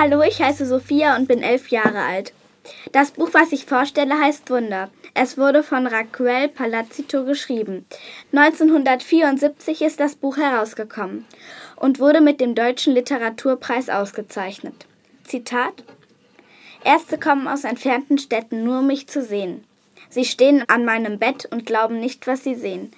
[0.00, 2.32] Hallo, ich heiße Sophia und bin elf Jahre alt.
[2.92, 4.90] Das Buch, was ich vorstelle, heißt Wunder.
[5.12, 7.84] Es wurde von Raquel Palazzito geschrieben.
[8.32, 11.26] 1974 ist das Buch herausgekommen
[11.74, 14.86] und wurde mit dem Deutschen Literaturpreis ausgezeichnet.
[15.24, 15.82] Zitat
[16.84, 19.64] Erste kommen aus entfernten Städten, nur um mich zu sehen.
[20.10, 22.92] Sie stehen an meinem Bett und glauben nicht, was sie sehen.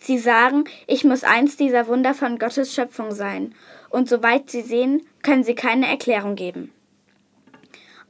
[0.00, 3.54] Sie sagen, ich muss eins dieser Wunder von Gottes Schöpfung sein,
[3.90, 6.72] und soweit sie sehen, können sie keine Erklärung geben.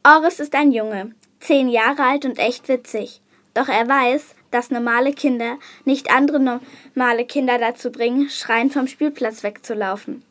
[0.05, 3.21] Oris ist ein Junge, zehn Jahre alt und echt witzig.
[3.55, 6.61] Doch er weiß, dass normale Kinder nicht andere
[6.95, 10.23] normale Kinder dazu bringen, schreiend vom Spielplatz wegzulaufen.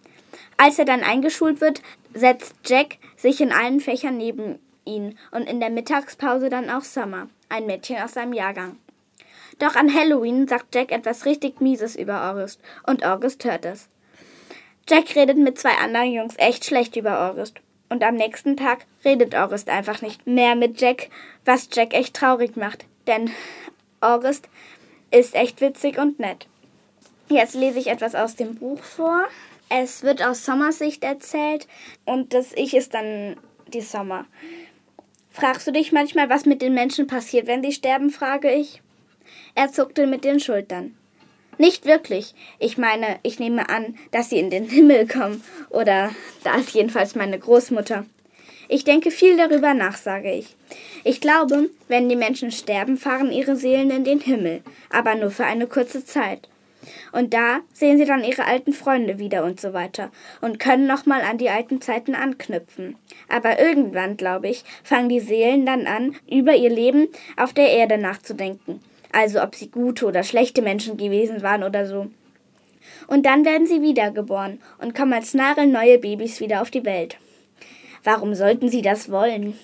[0.58, 1.82] Als er dann eingeschult wird,
[2.14, 7.28] setzt Jack sich in allen Fächern neben ihn und in der Mittagspause dann auch Summer,
[7.50, 8.78] ein Mädchen aus seinem Jahrgang.
[9.60, 13.90] Doch an Halloween sagt Jack etwas richtig Mieses über August und August hört es.
[14.88, 17.60] Jack redet mit zwei anderen Jungs echt schlecht über August.
[17.90, 21.10] Und am nächsten Tag redet August einfach nicht mehr mit Jack,
[21.44, 22.86] was Jack echt traurig macht.
[23.08, 23.32] Denn
[24.00, 24.48] August
[25.12, 26.48] ist echt witzig und nett.
[27.30, 29.28] Jetzt lese ich etwas aus dem Buch vor.
[29.70, 31.68] Es wird aus Sommers Sicht erzählt
[32.06, 34.26] und das Ich ist dann die Sommer.
[35.30, 38.82] Fragst du dich manchmal, was mit den Menschen passiert, wenn sie sterben, frage ich.
[39.56, 40.96] Er zuckte mit den Schultern.
[41.58, 42.34] Nicht wirklich.
[42.58, 45.44] Ich meine, ich nehme an, dass sie in den Himmel kommen.
[45.70, 46.12] Oder
[46.44, 48.06] da ist jedenfalls meine Großmutter.
[48.70, 50.56] Ich denke viel darüber nach, sage ich.
[51.04, 55.46] Ich glaube, wenn die Menschen sterben, fahren ihre Seelen in den Himmel, aber nur für
[55.46, 56.48] eine kurze Zeit.
[57.12, 61.22] Und da sehen sie dann ihre alten Freunde wieder und so weiter und können nochmal
[61.24, 62.96] an die alten Zeiten anknüpfen.
[63.28, 67.98] Aber irgendwann, glaube ich, fangen die Seelen dann an, über ihr Leben auf der Erde
[67.98, 68.82] nachzudenken.
[69.12, 72.08] Also ob sie gute oder schlechte Menschen gewesen waren oder so.
[73.08, 77.18] Und dann werden sie wiedergeboren und kommen als nagelneue Babys wieder auf die Welt.
[78.04, 79.58] Warum sollten sie das wollen?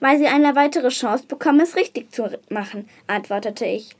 [0.00, 3.96] Weil sie eine weitere Chance bekommen, es richtig zu machen, antwortete ich.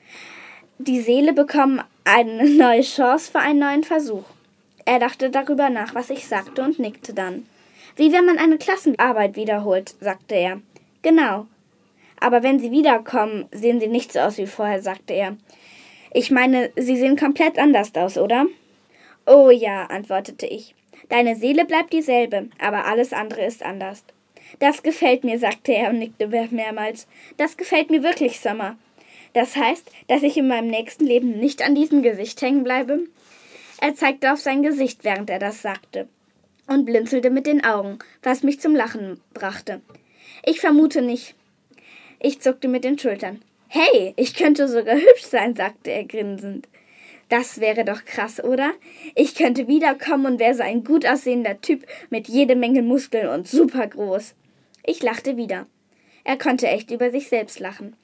[0.78, 4.24] Die Seele bekommt eine neue Chance für einen neuen Versuch.
[4.84, 7.46] Er dachte darüber nach, was ich sagte, und nickte dann.
[7.96, 10.60] Wie wenn man eine Klassenarbeit wiederholt, sagte er.
[11.02, 11.46] Genau.
[12.26, 15.36] Aber wenn sie wiederkommen, sehen sie nicht so aus wie vorher, sagte er.
[16.12, 18.46] Ich meine, sie sehen komplett anders aus, oder?
[19.26, 20.74] Oh ja, antwortete ich.
[21.08, 24.02] Deine Seele bleibt dieselbe, aber alles andere ist anders.
[24.58, 27.06] Das gefällt mir, sagte er und nickte mehrmals.
[27.36, 28.76] Das gefällt mir wirklich, Sommer.
[29.32, 33.04] Das heißt, dass ich in meinem nächsten Leben nicht an diesem Gesicht hängen bleibe?
[33.80, 36.08] Er zeigte auf sein Gesicht, während er das sagte,
[36.66, 39.80] und blinzelte mit den Augen, was mich zum Lachen brachte.
[40.44, 41.36] Ich vermute nicht.
[42.18, 43.42] Ich zuckte mit den Schultern.
[43.68, 46.68] Hey, ich könnte sogar hübsch sein, sagte er grinsend.
[47.28, 48.72] Das wäre doch krass, oder?
[49.14, 53.48] Ich könnte wiederkommen und wäre so ein gut aussehender Typ mit jede Menge Muskeln und
[53.48, 54.34] super groß.
[54.84, 55.66] Ich lachte wieder.
[56.22, 57.96] Er konnte echt über sich selbst lachen.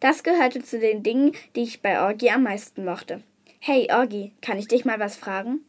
[0.00, 3.22] Das gehörte zu den Dingen, die ich bei Orgi am meisten mochte.
[3.58, 5.60] Hey, Orgi, kann ich dich mal was fragen?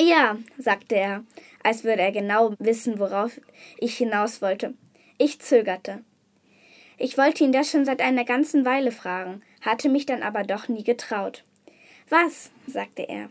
[0.00, 1.24] Ja, sagte er,
[1.62, 3.40] als würde er genau wissen, worauf
[3.78, 4.74] ich hinaus wollte.
[5.18, 6.02] Ich zögerte.
[7.02, 10.68] Ich wollte ihn das schon seit einer ganzen Weile fragen, hatte mich dann aber doch
[10.68, 11.42] nie getraut.
[12.08, 12.52] Was?
[12.68, 13.28] sagte er.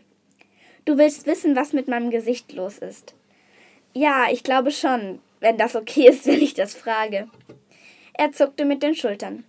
[0.84, 3.14] Du willst wissen, was mit meinem Gesicht los ist.
[3.94, 7.30] Ja, ich glaube schon, wenn das okay ist, wenn ich das frage.
[8.12, 9.42] Er zuckte mit den Schultern.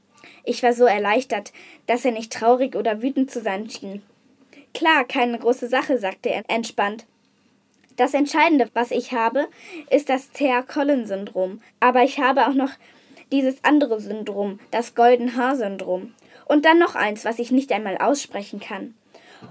[0.46, 1.52] Ich war so erleichtert,
[1.88, 4.04] dass er nicht traurig oder wütend zu sein schien.
[4.74, 7.06] Klar, keine große Sache, sagte er entspannt.
[7.98, 9.50] Das Entscheidende, was ich habe,
[9.90, 11.62] ist das Thea-Collin-Syndrom.
[11.82, 12.72] Aber ich habe auch noch
[13.34, 16.14] dieses andere Syndrom, das Golden-Haar-Syndrom.
[16.46, 18.94] Und dann noch eins, was ich nicht einmal aussprechen kann.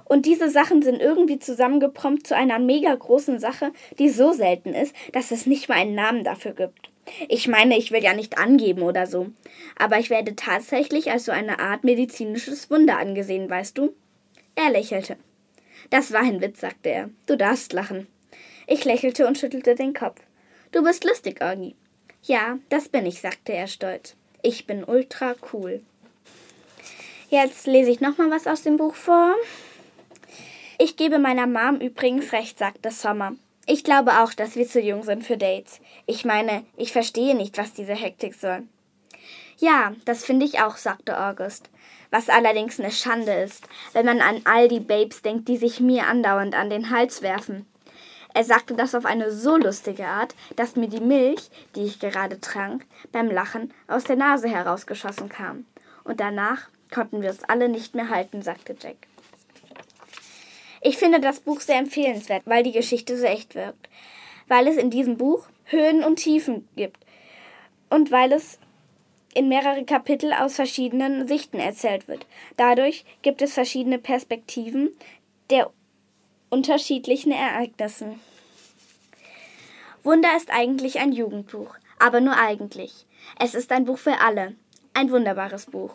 [0.05, 4.95] Und diese Sachen sind irgendwie zusammengeprompt zu einer mega großen Sache, die so selten ist,
[5.13, 6.91] dass es nicht mal einen Namen dafür gibt.
[7.29, 9.27] Ich meine, ich will ja nicht angeben oder so.
[9.77, 13.93] Aber ich werde tatsächlich als so eine Art medizinisches Wunder angesehen, weißt du?
[14.55, 15.17] Er lächelte.
[15.91, 17.11] Das war ein Witz, sagte er.
[17.27, 18.07] Du darfst lachen.
[18.67, 20.21] Ich lächelte und schüttelte den Kopf.
[20.71, 21.75] Du bist lustig, Orgi.
[22.25, 24.15] Ja, das bin ich, sagte er stolz.
[24.43, 25.83] Ich bin ultra cool.
[27.31, 29.35] Jetzt lese ich nochmal was aus dem Buch vor.
[30.79, 33.33] Ich gebe meiner Mom übrigens recht, sagte Sommer.
[33.67, 35.81] Ich glaube auch, dass wir zu jung sind für Dates.
[36.07, 38.63] Ich meine, ich verstehe nicht, was diese Hektik soll.
[39.59, 41.71] Ja, das finde ich auch, sagte August.
[42.11, 46.07] Was allerdings eine Schande ist, wenn man an all die Babes denkt, die sich mir
[46.07, 47.67] andauernd an den Hals werfen.
[48.35, 52.41] Er sagte das auf eine so lustige Art, dass mir die Milch, die ich gerade
[52.41, 55.67] trank, beim Lachen aus der Nase herausgeschossen kam.
[56.05, 58.97] Und danach konnten wir es alle nicht mehr halten, sagte Jack.
[60.81, 63.89] Ich finde das Buch sehr empfehlenswert, weil die Geschichte so echt wirkt.
[64.49, 67.05] Weil es in diesem Buch Höhen und Tiefen gibt
[67.89, 68.59] und weil es
[69.35, 72.27] in mehrere Kapitel aus verschiedenen Sichten erzählt wird.
[72.57, 74.91] Dadurch gibt es verschiedene Perspektiven
[75.51, 75.71] der
[76.53, 78.21] unterschiedlichen Ereignissen.
[80.03, 83.07] Wunder ist eigentlich ein Jugendbuch, aber nur eigentlich.
[83.41, 84.55] Es ist ein Buch für alle.
[84.93, 85.95] Ein wunderbares Buch.